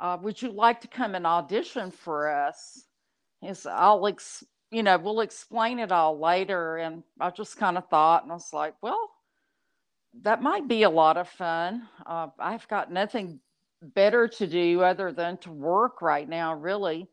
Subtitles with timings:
[0.00, 2.84] uh, would you like to come and audition for us?
[3.42, 6.76] Said, I'll, ex- you know, we'll explain it all later.
[6.76, 9.10] And I just kind of thought, and I was like, well,
[10.22, 11.88] that might be a lot of fun.
[12.06, 13.40] Uh, I've got nothing
[13.82, 17.08] better to do other than to work right now, really.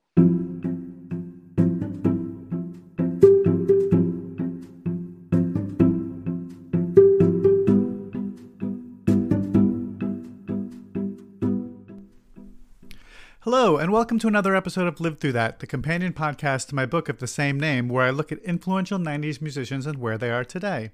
[13.72, 16.86] Hello, and welcome to another episode of Live Through That, the companion podcast to my
[16.86, 20.30] book of the same name, where I look at influential 90s musicians and where they
[20.30, 20.92] are today.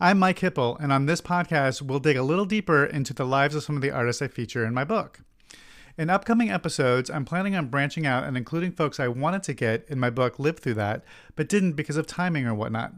[0.00, 3.54] I'm Mike Hipple, and on this podcast, we'll dig a little deeper into the lives
[3.54, 5.20] of some of the artists I feature in my book.
[5.96, 9.86] In upcoming episodes, I'm planning on branching out and including folks I wanted to get
[9.88, 11.04] in my book Live Through That,
[11.36, 12.94] but didn't because of timing or whatnot.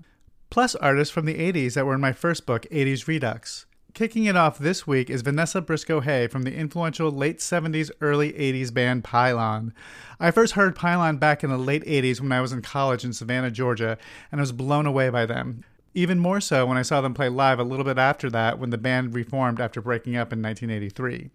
[0.49, 3.67] Plus, artists from the 80s that were in my first book, 80s Redux.
[3.95, 8.33] Kicking it off this week is Vanessa Briscoe Hay from the influential late 70s, early
[8.33, 9.73] 80s band Pylon.
[10.21, 13.13] I first heard Pylon back in the late 80s when I was in college in
[13.13, 13.99] Savannah, Georgia,
[14.31, 15.65] and I was blown away by them.
[15.93, 18.71] Even more so when I saw them play live a little bit after that when
[18.71, 21.31] the band reformed after breaking up in 1983.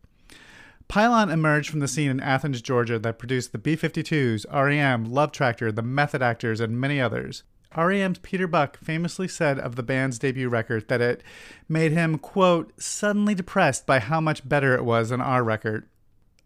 [0.87, 5.31] Pylon emerged from the scene in Athens, Georgia that produced the B 52s, REM, Love
[5.31, 7.43] Tractor, the Method Actors, and many others.
[7.77, 11.23] REM's Peter Buck famously said of the band's debut record that it
[11.67, 15.87] made him, quote, suddenly depressed by how much better it was than our record.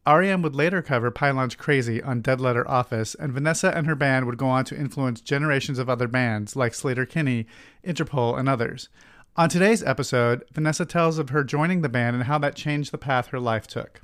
[0.08, 4.26] REM would later cover Pylon's Crazy on Dead Letter Office, and Vanessa and her band
[4.26, 7.46] would go on to influence generations of other bands like Sleater-Kinney,
[7.86, 8.90] Interpol, and others.
[9.36, 12.98] On today's episode, Vanessa tells of her joining the band and how that changed the
[12.98, 14.02] path her life took.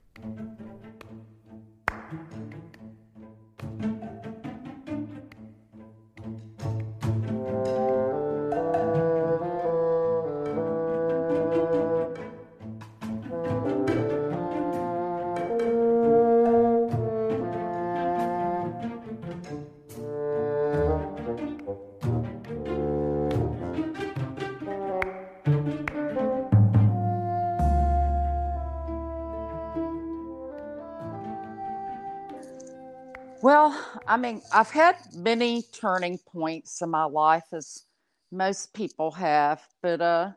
[34.15, 37.83] I mean, I've had many turning points in my life, as
[38.31, 40.31] most people have, but uh,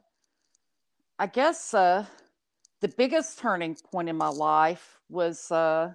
[1.17, 2.05] I guess uh,
[2.81, 5.93] the biggest turning point in my life was uh,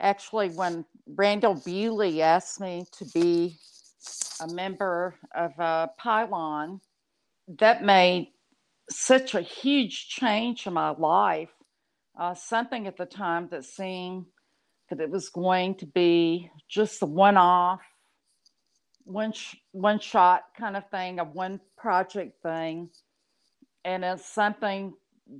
[0.00, 3.58] actually when Randall Bewley asked me to be
[4.40, 6.80] a member of uh, Pylon.
[7.60, 8.32] That made
[8.90, 11.54] such a huge change in my life.
[12.18, 14.26] Uh, something at the time that seemed
[14.94, 17.80] that it was going to be just a one off,
[19.04, 22.90] one, sh- one shot kind of thing, a one project thing.
[23.84, 24.94] And it's something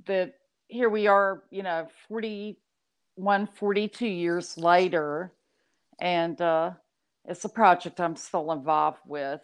[0.07, 0.33] that
[0.67, 5.31] here we are, you know, 41, 42 years later.
[5.99, 6.71] And uh,
[7.23, 9.41] it's a project I'm still involved with.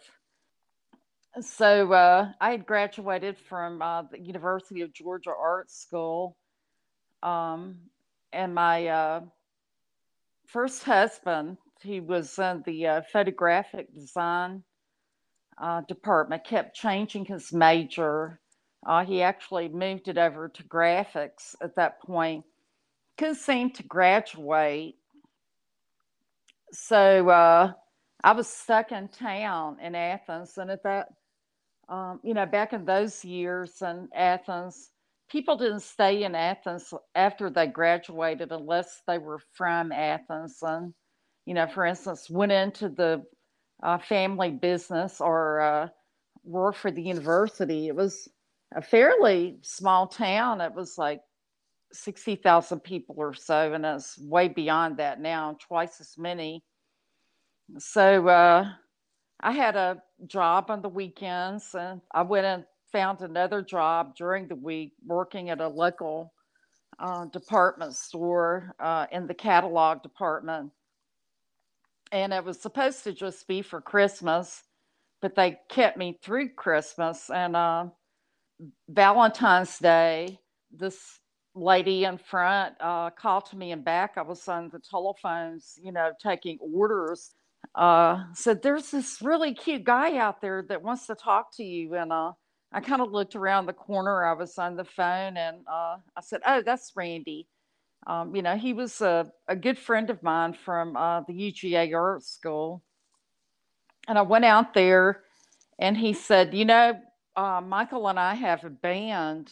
[1.40, 6.36] So uh, I had graduated from uh, the University of Georgia Art School.
[7.22, 7.76] Um,
[8.32, 9.20] and my uh,
[10.46, 14.62] first husband, he was in the uh, photographic design
[15.58, 18.40] uh, department, kept changing his major.
[18.86, 22.44] Uh, he actually moved it over to graphics at that point.
[23.18, 24.96] Couldn't seem to graduate.
[26.72, 27.72] So uh,
[28.24, 30.58] I was stuck in town in Athens.
[30.58, 31.08] And at that,
[31.88, 34.90] um, you know, back in those years in Athens,
[35.32, 40.92] people didn't stay in Athens after they graduated unless they were from Athens and,
[41.46, 43.24] you know, for instance, went into the
[43.82, 45.88] uh, family business or uh,
[46.44, 47.88] worked for the university.
[47.88, 48.28] It was
[48.76, 50.60] a fairly small town.
[50.60, 51.22] It was like
[51.94, 56.62] 60,000 people or so, and it's way beyond that now, twice as many.
[57.78, 58.70] So uh,
[59.40, 64.48] I had a job on the weekends, and I went in found another job during
[64.48, 66.32] the week working at a local
[66.98, 70.70] uh, department store uh, in the catalog department.
[72.12, 74.62] And it was supposed to just be for Christmas,
[75.20, 77.30] but they kept me through Christmas.
[77.30, 77.86] And uh,
[78.88, 80.38] Valentine's Day,
[80.70, 81.20] this
[81.54, 84.14] lady in front uh, called to me and back.
[84.16, 87.32] I was on the telephones, you know, taking orders.
[87.74, 91.94] Uh, said, There's this really cute guy out there that wants to talk to you.
[91.94, 92.32] And uh,
[92.72, 94.24] I kind of looked around the corner.
[94.24, 97.46] I was on the phone and uh, I said, Oh, that's Randy.
[98.06, 101.94] Um, you know, he was a, a good friend of mine from uh, the UGA
[101.94, 102.82] Art School.
[104.08, 105.20] And I went out there
[105.78, 107.00] and he said, You know,
[107.36, 109.50] uh, Michael and I have a band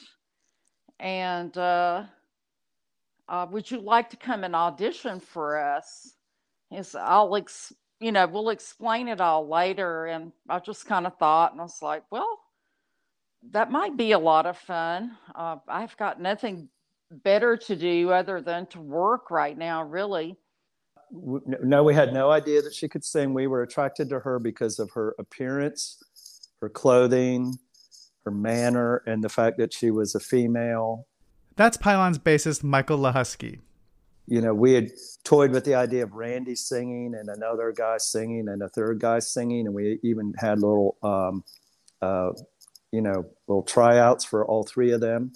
[0.98, 2.04] and uh,
[3.28, 6.14] uh, would you like to come and audition for us?
[6.70, 10.06] He said, I'll, ex- you know, we'll explain it all later.
[10.06, 12.38] And I just kind of thought, and I was like, well,
[13.50, 15.16] that might be a lot of fun.
[15.34, 16.68] Uh, I've got nothing
[17.10, 20.36] better to do other than to work right now, really.
[21.12, 23.34] No, we had no idea that she could sing.
[23.34, 26.02] We were attracted to her because of her appearance,
[26.60, 27.58] her clothing,
[28.24, 31.06] her manner, and the fact that she was a female.
[31.56, 33.58] That's Pylon's bassist, Michael Lachowski.
[34.28, 34.90] You know, we had
[35.24, 39.18] toyed with the idea of Randy singing and another guy singing and a third guy
[39.18, 41.42] singing, and we even had little, um,
[42.00, 42.30] uh,
[42.92, 45.32] you know, little tryouts for all three of them.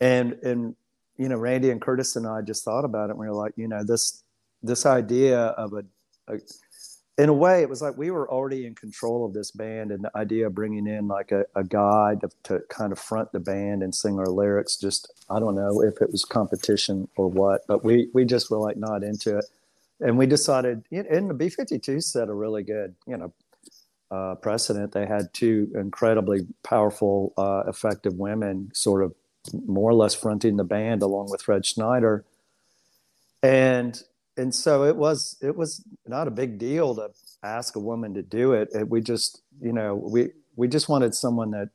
[0.00, 0.76] And and
[1.18, 3.52] you know randy and curtis and i just thought about it and we were like
[3.56, 4.22] you know this
[4.62, 5.84] this idea of a,
[6.32, 6.38] a,
[7.18, 10.04] in a way it was like we were already in control of this band and
[10.04, 13.40] the idea of bringing in like a, a guy to, to kind of front the
[13.40, 14.76] band and sing our lyrics.
[14.76, 18.58] Just i don't know if it was competition or what but we we just were
[18.58, 19.44] like not into it.
[20.00, 23.32] And we decided and the b-52 set a really good you know
[24.10, 29.14] uh, precedent they had two incredibly powerful uh, effective women sort of
[29.66, 32.24] more or less fronting the band along with Fred Schneider.
[33.42, 34.00] And
[34.36, 37.10] and so it was it was not a big deal to
[37.42, 38.68] ask a woman to do it.
[38.72, 41.68] it we just you know we we just wanted someone that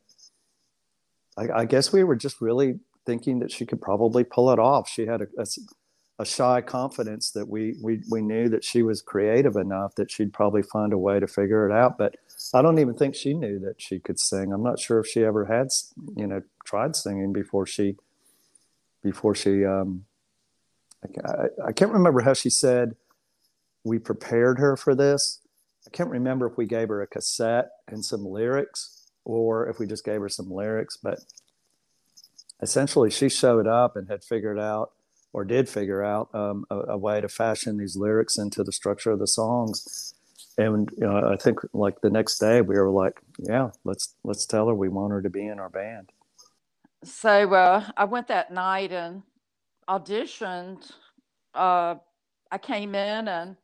[1.36, 4.88] I, I, guess we were just really thinking that she could probably pull it off.
[4.88, 5.46] She had a, a,
[6.20, 10.32] a shy confidence that we, we we knew that she was creative enough that she'd
[10.32, 11.98] probably find a way to figure it out.
[11.98, 12.16] But
[12.52, 14.52] I don't even think she knew that she could sing.
[14.52, 15.68] I'm not sure if she ever had
[16.16, 17.96] you know tried singing before she
[19.02, 20.04] before she um,
[21.24, 22.96] I, I can't remember how she said
[23.84, 25.40] we prepared her for this.
[25.86, 29.86] I can't remember if we gave her a cassette and some lyrics or if we
[29.86, 31.20] just gave her some lyrics, but
[32.62, 34.92] essentially she showed up and had figured out
[35.32, 39.10] or did figure out um, a, a, way to fashion these lyrics into the structure
[39.10, 40.13] of the songs.
[40.56, 44.46] And you know, I think like the next day we were like, yeah, let's let's
[44.46, 46.12] tell her we want her to be in our band
[47.04, 49.22] so uh, I went that night and
[49.88, 50.90] auditioned.
[51.54, 51.96] Uh,
[52.50, 53.56] I came in and,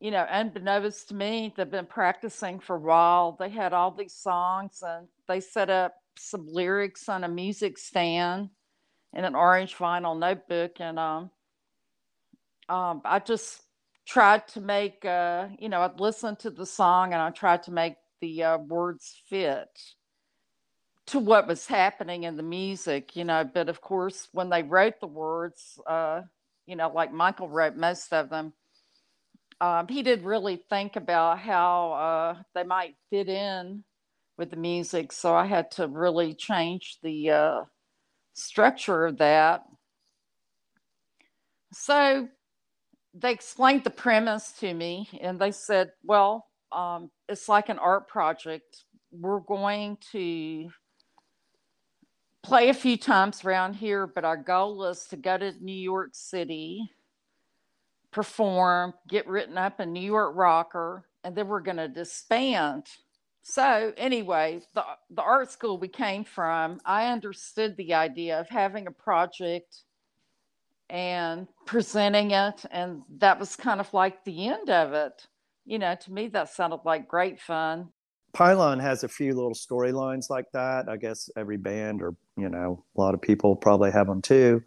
[0.00, 3.36] you know, unbeknownst to me, they've been practicing for a while.
[3.38, 8.50] They had all these songs and they set up some lyrics on a music stand
[9.14, 10.80] in an orange vinyl notebook.
[10.80, 11.30] And um,
[12.68, 13.62] um, I just
[14.06, 17.70] tried to make, uh, you know, I'd listen to the song and I tried to
[17.70, 19.68] make the uh, words fit
[21.06, 23.44] to what was happening in the music, you know.
[23.44, 26.22] But of course, when they wrote the words, uh,
[26.66, 28.52] you know, like Michael wrote most of them,
[29.60, 33.84] um, he did really think about how uh, they might fit in
[34.36, 35.12] with the music.
[35.12, 37.60] So I had to really change the uh,
[38.32, 39.62] structure of that.
[41.72, 42.28] So
[43.14, 48.08] they explained the premise to me, and they said, well, um, it's like an art
[48.08, 48.84] project.
[49.10, 50.70] We're going to
[52.42, 56.10] play a few times around here, but our goal is to go to New York
[56.12, 56.90] City,
[58.10, 62.86] perform, get written up in New York Rocker, and then we're going to disband.
[63.42, 68.86] So, anyway, the, the art school we came from, I understood the idea of having
[68.86, 69.82] a project
[70.92, 72.64] and presenting it.
[72.70, 75.26] And that was kind of like the end of it.
[75.64, 77.88] You know, to me, that sounded like great fun.
[78.34, 80.88] Pylon has a few little storylines like that.
[80.88, 84.62] I guess every band or you know a lot of people probably have them too.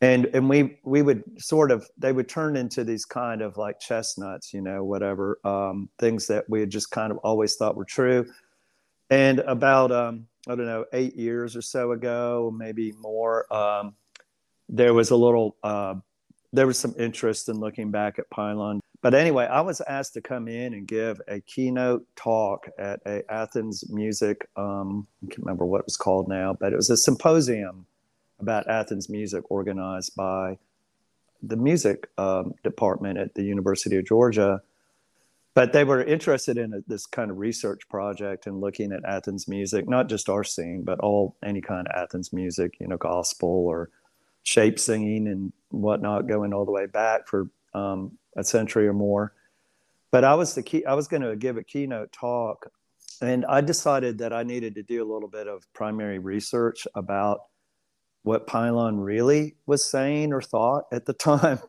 [0.00, 3.80] And and we we would sort of they would turn into these kind of like
[3.80, 7.84] chestnuts, you know, whatever um, things that we had just kind of always thought were
[7.84, 8.26] true.
[9.10, 13.94] And about um, I don't know eight years or so ago, maybe more, um,
[14.72, 15.94] there was a little uh,
[16.52, 20.20] there was some interest in looking back at Pylon but anyway, I was asked to
[20.20, 24.48] come in and give a keynote talk at a Athens music.
[24.56, 27.86] Um, I can't remember what it was called now, but it was a symposium
[28.38, 30.58] about Athens music organized by
[31.42, 34.62] the music um, department at the University of Georgia.
[35.54, 39.88] But they were interested in this kind of research project and looking at Athens music,
[39.88, 43.90] not just our scene, but all any kind of Athens music, you know, gospel or
[44.42, 49.32] shape singing and whatnot, going all the way back for um, a century or more.
[50.10, 50.84] But I was the key.
[50.84, 52.70] I was going to give a keynote talk,
[53.20, 57.40] and I decided that I needed to do a little bit of primary research about
[58.22, 61.60] what Pylon really was saying or thought at the time.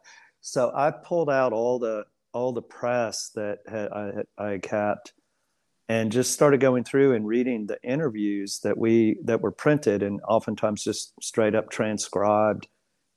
[0.41, 5.13] So I pulled out all the all the press that had, I, I had kept
[5.89, 10.21] and just started going through and reading the interviews that we that were printed and
[10.27, 12.67] oftentimes just straight up transcribed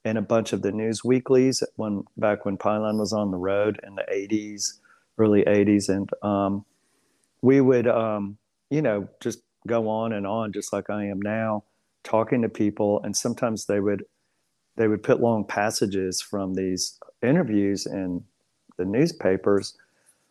[0.06, 3.80] and a bunch of the news weeklies when back when Pylon was on the road
[3.84, 4.78] in the 80s,
[5.18, 5.88] early 80s.
[5.88, 6.64] And um,
[7.42, 8.38] we would, um,
[8.70, 11.64] you know, just go on and on, just like I am now,
[12.04, 13.00] talking to people.
[13.02, 14.04] And sometimes they would,
[14.76, 18.22] they would put long passages from these interviews in
[18.78, 19.76] the newspapers.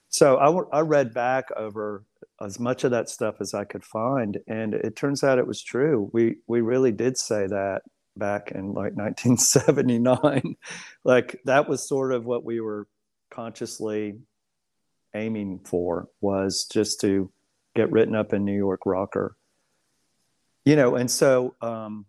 [0.10, 2.04] So I, I read back over
[2.42, 5.62] as much of that stuff as I could find, and it turns out it was
[5.62, 6.10] true.
[6.14, 7.82] We we really did say that
[8.18, 10.56] back in like 1979.
[11.04, 12.88] like that was sort of what we were
[13.30, 14.16] consciously
[15.14, 17.32] aiming for was just to
[17.76, 19.36] get written up in New York Rocker.
[20.64, 22.06] You know, and so um,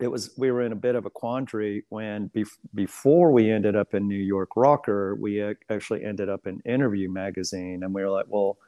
[0.00, 3.76] it was we were in a bit of a quandary when bef- before we ended
[3.76, 8.10] up in New York Rocker, we actually ended up in Interview magazine, and we were
[8.10, 8.58] like, well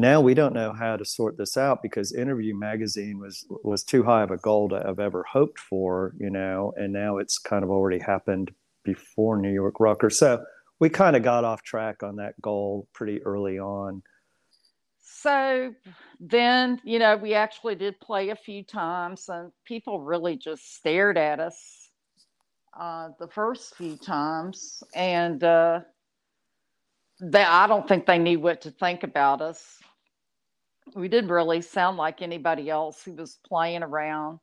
[0.00, 4.02] now we don't know how to sort this out because interview magazine was was too
[4.02, 7.62] high of a goal to have ever hoped for you know and now it's kind
[7.64, 8.52] of already happened
[8.84, 10.10] before new york rocker.
[10.10, 10.42] So
[10.78, 14.02] we kind of got off track on that goal pretty early on
[15.22, 15.74] so
[16.18, 21.18] then you know we actually did play a few times and people really just stared
[21.18, 21.90] at us
[22.78, 25.80] uh, the first few times and uh,
[27.20, 29.78] they, I don't think they knew what to think about us
[30.94, 34.40] we didn't really sound like anybody else who was playing around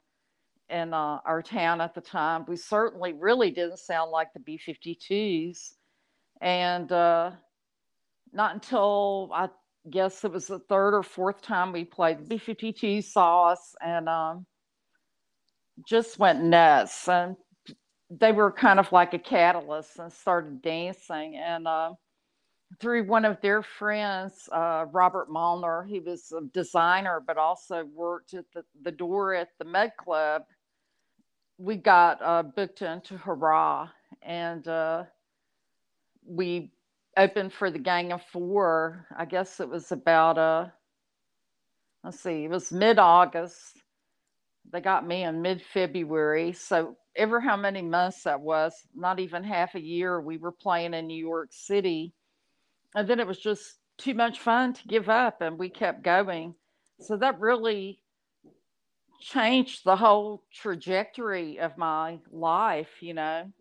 [0.70, 2.46] in uh, our town at the time.
[2.48, 5.74] We certainly really didn't sound like the B 52s.
[6.42, 7.32] And uh,
[8.34, 9.50] not until I
[9.90, 13.76] guess it was the third or fourth time we played, the B 52s saw us
[13.82, 14.46] and um,
[15.88, 17.08] just went nuts.
[17.08, 17.36] And
[18.10, 21.36] they were kind of like a catalyst and started dancing.
[21.36, 21.94] And uh,
[22.80, 25.88] through one of their friends, uh, Robert Malner.
[25.88, 30.44] He was a designer, but also worked at the, the door at the Mudd Club.
[31.58, 33.90] We got uh, booked into Hurrah,
[34.22, 35.06] and uh,
[36.26, 36.72] we
[37.18, 39.08] opened for the Gang of Four.
[39.18, 40.68] I guess it was about uh,
[42.04, 43.82] let's see, it was mid August.
[44.72, 49.44] They got me in mid February, so ever how many months that was, not even
[49.44, 52.14] half a year, we were playing in New York City
[52.96, 56.54] and then it was just too much fun to give up and we kept going
[57.00, 58.00] so that really
[59.22, 63.52] changed the whole trajectory of my life you know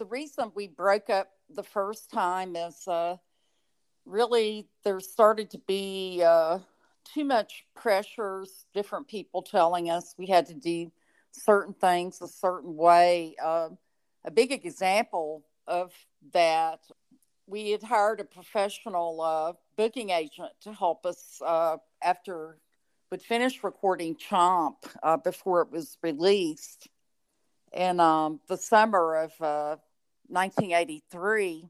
[0.00, 3.16] the reason we broke up the first time is uh,
[4.06, 6.58] really there started to be uh,
[7.04, 10.90] too much pressures, different people telling us we had to do
[11.32, 13.36] certain things a certain way.
[13.44, 13.68] Uh,
[14.24, 15.92] a big example of
[16.32, 16.80] that,
[17.46, 22.56] we had hired a professional uh, booking agent to help us uh, after
[23.10, 26.88] we'd finished recording Chomp uh, before it was released
[27.74, 29.78] in um, the summer of
[30.30, 31.62] 1983.
[31.64, 31.68] Uh,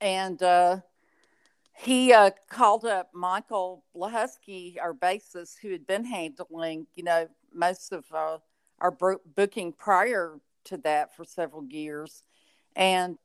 [0.00, 0.78] and uh,
[1.76, 7.92] he uh, called up Michael Lachowski, our bassist, who had been handling, you know, most
[7.92, 8.38] of uh,
[8.80, 12.22] our bro- booking prior to that for several years.
[12.76, 13.18] And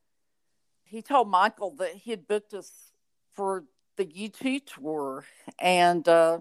[0.84, 2.92] he told Michael that he had booked us
[3.34, 3.64] for
[3.98, 5.26] the U2 tour.
[5.60, 6.40] And uh,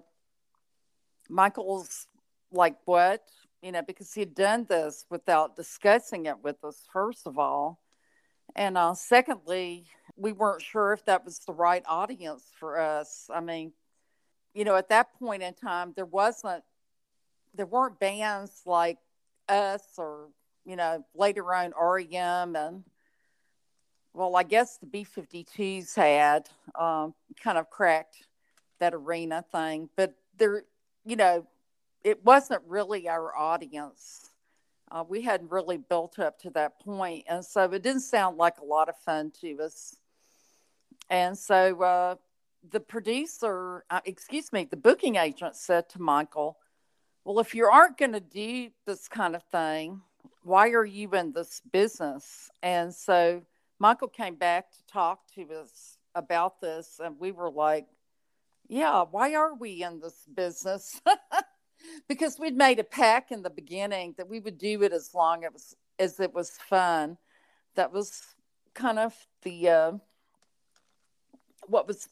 [1.29, 2.07] Michael's
[2.51, 3.23] like, what?
[3.63, 7.79] You know, because he had done this without discussing it with us, first of all.
[8.57, 9.85] And uh, secondly,
[10.17, 13.29] we weren't sure if that was the right audience for us.
[13.33, 13.71] I mean,
[14.53, 16.61] you know, at that point in time, there wasn't,
[17.55, 18.97] there weren't bands like
[19.47, 20.27] us or,
[20.65, 22.83] you know, later on REM and,
[24.13, 28.27] well, I guess the B 52s had um, kind of cracked
[28.79, 30.65] that arena thing, but there,
[31.05, 31.47] you know,
[32.03, 34.29] it wasn't really our audience.
[34.91, 38.59] Uh, we hadn't really built up to that point, and so it didn't sound like
[38.59, 39.95] a lot of fun to us.
[41.09, 42.15] And so uh,
[42.69, 46.57] the producer, uh, excuse me, the booking agent said to Michael,
[47.23, 50.01] Well, if you aren't going to do this kind of thing,
[50.43, 52.49] why are you in this business?
[52.61, 53.41] And so
[53.79, 57.87] Michael came back to talk to us about this, and we were like,
[58.67, 61.01] Yeah, why are we in this business?
[62.07, 65.43] because we'd made a pact in the beginning that we would do it as long
[65.45, 67.17] as, as it was fun.
[67.75, 68.21] That was
[68.73, 69.91] kind of the uh,
[71.67, 72.07] what was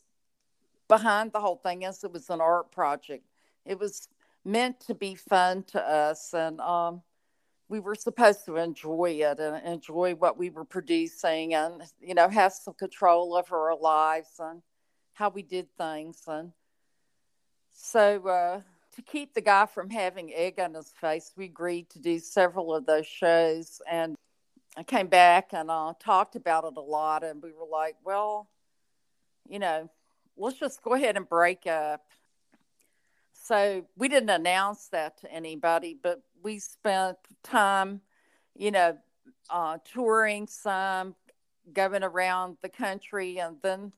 [0.87, 3.25] behind the whole thing is it was an art project.
[3.65, 4.07] It was
[4.43, 7.01] meant to be fun to us, and um,
[7.71, 12.27] we were supposed to enjoy it and enjoy what we were producing and you know
[12.27, 14.61] have some control over our lives and
[15.13, 16.51] how we did things and
[17.71, 18.59] so uh,
[18.95, 22.73] to keep the guy from having egg on his face we agreed to do several
[22.73, 24.15] of those shows and
[24.77, 28.49] i came back and uh, talked about it a lot and we were like well
[29.49, 29.89] you know
[30.37, 32.01] let's just go ahead and break up.
[33.33, 38.01] So we didn't announce that to anybody but we spent time,
[38.55, 38.97] you know,
[39.49, 41.15] uh, touring some,
[41.73, 43.91] going around the country, and then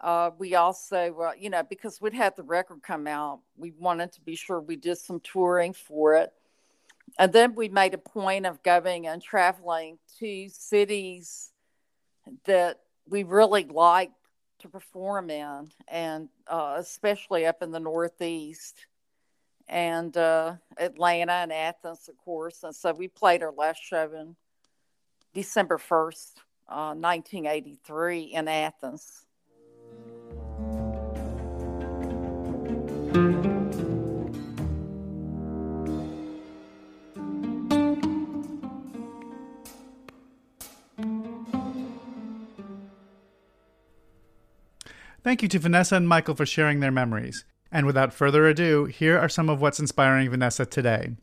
[0.00, 4.12] uh, we also, uh, you know, because we'd had the record come out, we wanted
[4.12, 6.32] to be sure we did some touring for it.
[7.18, 11.52] And then we made a point of going and traveling to cities
[12.44, 14.14] that we really liked
[14.60, 18.86] to perform in, and uh, especially up in the Northeast
[19.68, 22.62] and uh, Atlanta and Athens, of course.
[22.62, 24.36] And so we played our last show in
[25.34, 26.32] December 1st,
[26.68, 29.24] uh, 1983, in Athens.
[45.24, 47.46] Thank you to Vanessa and Michael for sharing their memories.
[47.72, 51.16] And without further ado, here are some of what's inspiring Vanessa today.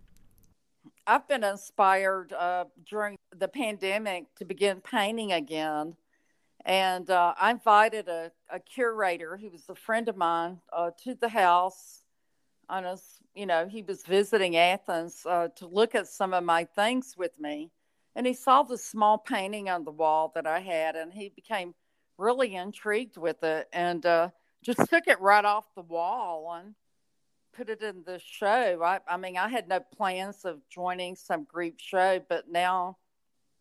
[1.06, 5.96] I've been inspired uh, during the pandemic to begin painting again.
[6.66, 11.14] And uh, I invited a, a, curator who was a friend of mine uh, to
[11.14, 12.02] the house.
[12.70, 12.98] On a,
[13.36, 17.40] you know, he was visiting Athens uh, to look at some of my things with
[17.40, 17.70] me.
[18.16, 21.76] And he saw the small painting on the wall that I had, and he became
[22.22, 23.68] really intrigued with it.
[23.74, 24.30] And uh,
[24.64, 26.76] just took it right off the wall and
[27.54, 28.82] put it in the show.
[28.84, 32.98] I, I mean, I had no plans of joining some group show, but now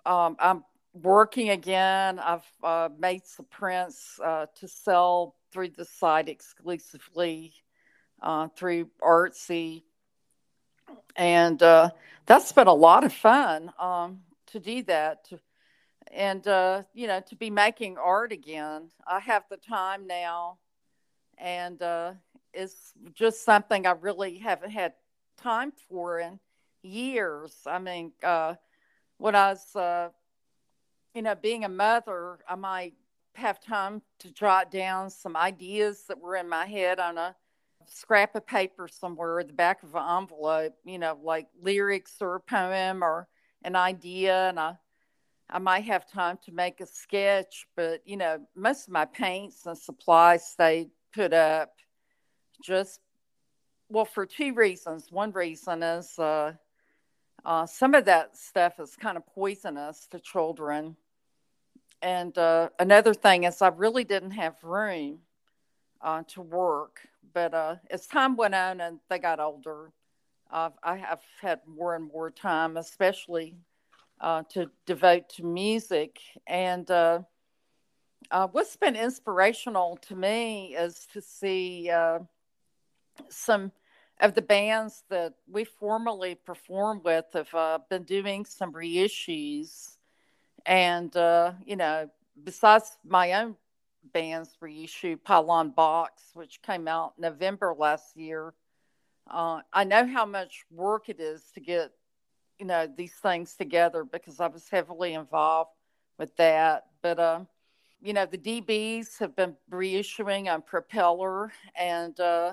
[0.07, 2.19] um, I'm working again.
[2.19, 7.55] I've uh, made some prints uh, to sell through the site exclusively
[8.23, 9.83] uh, through Artsy.
[11.17, 11.91] And uh,
[12.27, 15.25] that's been a lot of fun um, to do that.
[15.29, 15.41] To,
[16.11, 18.91] and, uh, you know, to be making art again.
[19.07, 20.59] I have the time now
[21.41, 22.13] and uh,
[22.53, 24.93] it's just something I really haven't had
[25.37, 26.39] time for in
[26.83, 27.55] years.
[27.67, 28.55] I mean, uh,
[29.17, 30.09] when I was, uh,
[31.15, 32.95] you know, being a mother, I might
[33.35, 37.35] have time to jot down some ideas that were in my head on a
[37.87, 42.37] scrap of paper somewhere at the back of an envelope, you know, like lyrics or
[42.37, 43.29] a poem or
[43.65, 44.49] an idea.
[44.49, 44.75] And I,
[45.53, 49.67] I might have time to make a sketch, but, you know, most of my paints
[49.67, 51.73] and supplies they put up
[52.63, 53.01] just
[53.89, 55.11] well for two reasons.
[55.11, 56.53] One reason is uh,
[57.45, 60.97] uh, some of that stuff is kind of poisonous to children,
[62.01, 65.19] and uh, another thing is I really didn't have room
[66.01, 67.01] uh, to work.
[67.33, 69.93] But uh, as time went on and they got older,
[70.53, 73.55] I have had more and more time, especially
[74.21, 77.21] uh, to devote to music and uh,
[78.53, 82.19] what's been inspirational to me is to see uh,
[83.29, 83.73] some
[84.21, 89.97] of the bands that we formerly performed with have uh, been doing some reissues.
[90.67, 92.11] And, uh, you know,
[92.45, 93.57] besides my own
[94.13, 98.55] band's reissue, Pylon Box, which came out November last year,
[99.31, 101.93] uh, I know how much work it is to get,
[102.61, 105.71] you know, these things together because I was heavily involved
[106.19, 106.85] with that.
[107.01, 107.41] But, uh,
[108.03, 112.53] you know, the dB's have been reissuing on Propeller, and uh,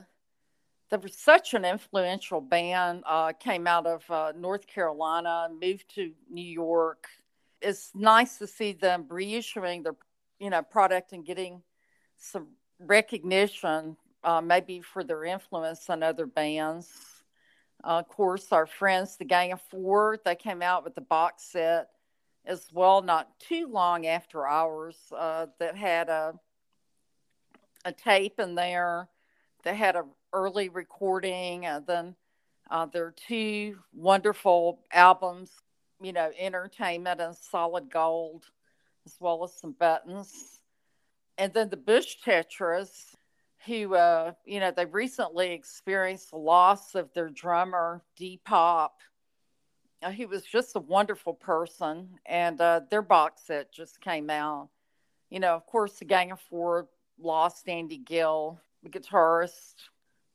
[0.90, 3.04] there was such an influential band.
[3.06, 7.08] Uh, came out of uh, North Carolina, moved to New York.
[7.62, 9.96] It's nice to see them reissuing their,
[10.40, 11.62] you know, product and getting
[12.18, 12.48] some
[12.80, 17.17] recognition, uh, maybe for their influence on other bands.
[17.84, 21.44] Uh, of course, our friends, the Gang of Four, they came out with the box
[21.44, 21.90] set
[22.46, 26.34] as well, not too long after ours, uh, that had a
[27.86, 29.08] a tape in there
[29.64, 32.16] that had an early recording, and then
[32.70, 35.52] uh, there are two wonderful albums,
[36.02, 38.44] you know, Entertainment and Solid Gold,
[39.06, 40.60] as well as some buttons,
[41.38, 43.16] and then the Bush Tetras,
[43.66, 49.02] who uh, you know they recently experienced the loss of their drummer Dee Pop
[50.04, 54.70] uh, he was just a wonderful person, and uh, their box set just came out.
[55.30, 56.88] You know, of course, the Gang of Four
[57.20, 59.74] lost Andy Gill, the guitarist.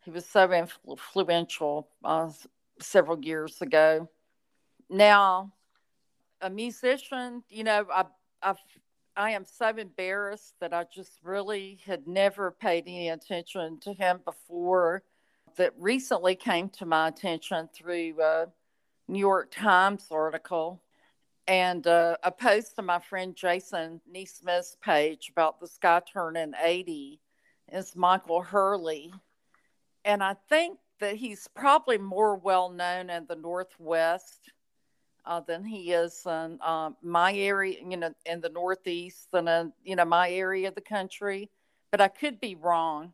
[0.05, 2.31] He was so influential uh,
[2.81, 4.09] several years ago.
[4.91, 5.53] now,
[6.41, 8.05] a musician, you know, I,
[8.43, 8.55] I,
[9.17, 14.21] I am so embarrassed that I just really had never paid any attention to him
[14.25, 15.03] before.
[15.57, 18.47] That recently came to my attention through a
[19.07, 20.81] New York Times article
[21.47, 27.21] and uh, a post on my friend Jason NeSmith's page about the sky turning 80
[27.71, 29.13] is Michael Hurley.
[30.07, 34.53] And I think that he's probably more well known in the Northwest
[35.25, 39.73] uh, than he is in uh, my area, you know, in the Northeast than in,
[39.85, 41.51] you know, my area of the country.
[41.91, 43.13] But I could be wrong.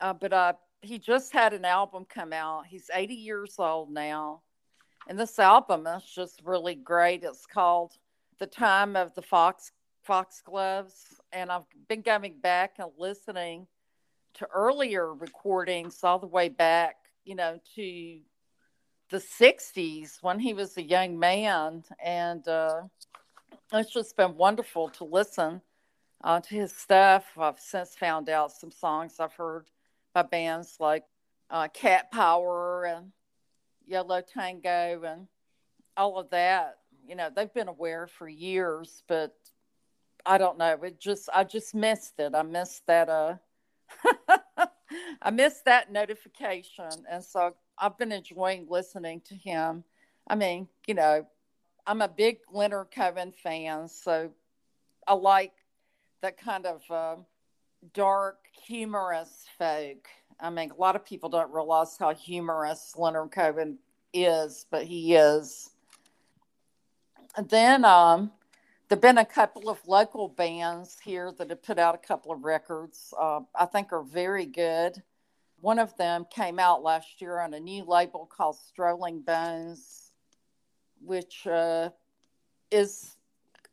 [0.00, 2.66] Uh, but uh, he just had an album come out.
[2.66, 4.42] He's 80 years old now.
[5.08, 7.24] And this album is just really great.
[7.24, 7.92] It's called
[8.38, 11.20] The Time of the Fox Foxgloves.
[11.32, 13.66] And I've been going back and listening
[14.34, 18.20] to earlier recordings all the way back, you know, to
[19.12, 21.84] the 60s when he was a young man.
[22.02, 22.82] And uh,
[23.72, 25.60] it's just been wonderful to listen
[26.24, 27.24] uh, to his stuff.
[27.38, 29.66] I've since found out some songs I've heard
[30.14, 31.04] by bands like
[31.50, 33.12] uh, Cat Power and
[33.86, 35.28] Yo La Tengo and
[35.96, 36.78] all of that.
[37.06, 39.34] You know, they've been aware for years, but
[40.24, 40.78] I don't know.
[40.82, 42.34] It just I just missed it.
[42.34, 43.34] I missed that uh
[45.22, 46.90] I missed that notification.
[47.10, 49.82] And so I've been enjoying listening to him.
[50.28, 51.26] I mean, you know,
[51.84, 54.30] I'm a big Leonard Cohen fan, so
[55.08, 55.52] I like
[56.20, 57.16] that kind of uh,
[57.92, 60.06] dark, humorous folk.
[60.38, 63.78] I mean, a lot of people don't realize how humorous Leonard Cohen
[64.14, 65.70] is, but he is.
[67.36, 68.30] And then um,
[68.88, 72.44] there've been a couple of local bands here that have put out a couple of
[72.44, 73.12] records.
[73.18, 75.02] Uh, I think are very good.
[75.62, 80.10] One of them came out last year on a new label called Strolling Bones,
[81.00, 81.90] which uh,
[82.72, 83.16] is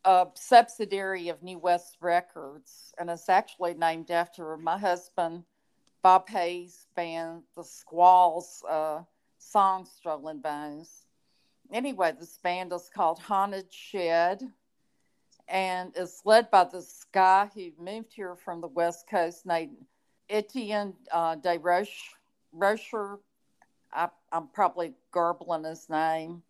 [0.04, 5.42] a subsidiary of New West Records, and it's actually named after my husband
[6.00, 9.02] Bob Hay's band, the Squalls, uh,
[9.38, 11.06] song Strolling Bones.
[11.72, 14.44] Anyway, this band is called Haunted Shed
[15.48, 19.76] and is led by this guy who moved here from the West Coast named
[20.30, 22.14] Etienne uh, de Roche,
[22.52, 23.18] Rocher.
[23.92, 26.42] I, I'm probably garbling his name.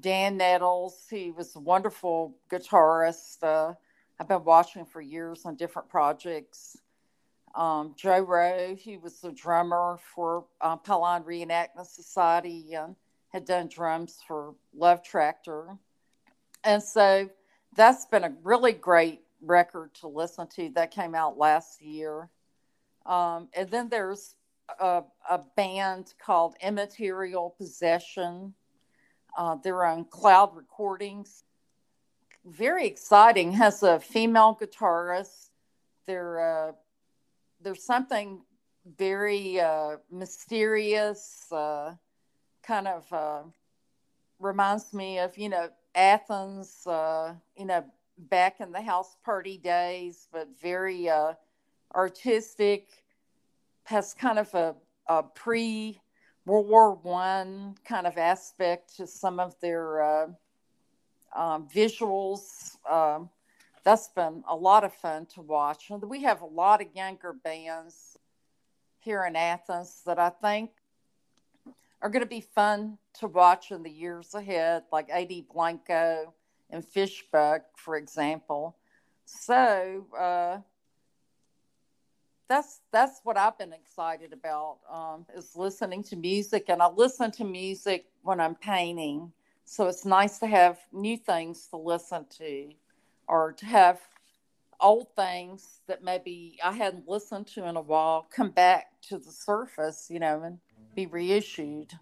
[0.00, 3.42] Dan Nettles, he was a wonderful guitarist.
[3.42, 3.74] Uh,
[4.18, 6.78] I've been watching for years on different projects.
[7.54, 12.96] Um, Joe Rowe, he was the drummer for uh, Reenactment Society and
[13.28, 15.76] had done drums for Love Tractor.
[16.64, 17.28] And so
[17.76, 20.70] that's been a really great record to listen to.
[20.74, 22.30] That came out last year.
[23.06, 24.36] Um, and then there's
[24.80, 28.54] a, a, band called Immaterial Possession.
[29.36, 31.44] Uh, they're on Cloud Recordings.
[32.44, 33.52] Very exciting.
[33.52, 35.50] Has a female guitarist.
[36.06, 36.72] They're uh,
[37.60, 38.42] there's something
[38.98, 41.94] very uh, mysterious, uh,
[42.62, 43.42] kind of uh,
[44.40, 47.84] reminds me of you know Athens, uh, you know
[48.18, 51.08] back in the house party days, but very
[51.94, 52.88] artistic.
[53.84, 54.74] Has kind of a,
[55.08, 56.00] a pre
[56.44, 60.26] World War One kind of aspect to some of their uh,
[61.34, 62.76] um, visuals.
[62.90, 63.28] Um,
[63.84, 65.90] that's been a lot of fun to watch.
[65.90, 68.16] And we have a lot of younger bands
[69.00, 70.70] here in Athens that I think
[72.00, 76.34] are going to be fun to watch in the years ahead, like AD Blanco
[76.70, 78.76] and Fishbuck, for example.
[79.24, 80.58] So uh,
[82.52, 87.30] that's that's what I've been excited about um, is listening to music, and I listen
[87.32, 89.32] to music when I'm painting.
[89.64, 92.68] So it's nice to have new things to listen to
[93.26, 94.00] or to have
[94.80, 99.32] old things that maybe I hadn't listened to in a while come back to the
[99.32, 100.58] surface, you know, and
[100.94, 101.92] be reissued.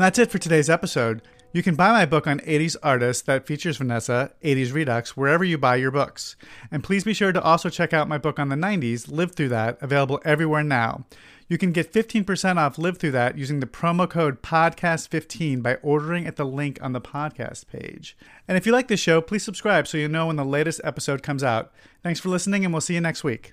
[0.00, 1.20] And that's it for today's episode.
[1.52, 5.58] You can buy my book on 80s artists that features Vanessa, 80s Redux, wherever you
[5.58, 6.36] buy your books.
[6.70, 9.50] And please be sure to also check out my book on the 90s, Live Through
[9.50, 11.04] That, available everywhere now.
[11.48, 16.26] You can get 15% off Live Through That using the promo code PODCAST15 by ordering
[16.26, 18.16] at the link on the podcast page.
[18.48, 21.22] And if you like this show, please subscribe so you know when the latest episode
[21.22, 21.74] comes out.
[22.02, 23.52] Thanks for listening, and we'll see you next week.